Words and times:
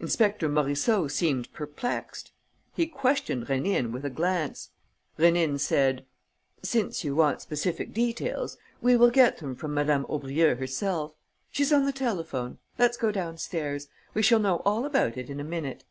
Inspector 0.00 0.48
Morisseau 0.48 1.06
seemed 1.06 1.52
perplexed. 1.52 2.32
He 2.74 2.88
questioned 2.88 3.46
Rénine 3.46 3.92
with 3.92 4.04
a 4.04 4.10
glance. 4.10 4.70
Rénine 5.20 5.60
said: 5.60 6.04
"Since 6.64 7.04
you 7.04 7.14
want 7.14 7.42
specific 7.42 7.92
details, 7.94 8.58
we 8.80 8.96
will 8.96 9.10
get 9.12 9.38
them 9.38 9.54
from 9.54 9.72
Madame 9.72 10.04
Aubrieux 10.08 10.56
herself. 10.56 11.14
She's 11.52 11.72
on 11.72 11.84
the 11.86 11.92
telephone. 11.92 12.58
Let's 12.76 12.96
go 12.96 13.12
downstairs. 13.12 13.86
We 14.14 14.22
shall 14.22 14.40
know 14.40 14.62
all 14.64 14.84
about 14.84 15.16
it 15.16 15.30
in 15.30 15.38
a 15.38 15.44
minute." 15.44 15.84